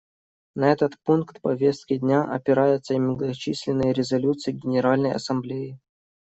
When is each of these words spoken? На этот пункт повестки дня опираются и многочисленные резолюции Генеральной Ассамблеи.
На 0.55 0.71
этот 0.71 0.93
пункт 1.03 1.39
повестки 1.41 1.95
дня 1.99 2.23
опираются 2.23 2.95
и 2.95 2.99
многочисленные 2.99 3.93
резолюции 3.93 4.51
Генеральной 4.51 5.11
Ассамблеи. 5.13 5.77